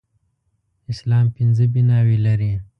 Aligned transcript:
اسلام 0.91 1.25
پنځه 1.37 1.65
بناوې 1.73 2.17
لري 2.25 2.53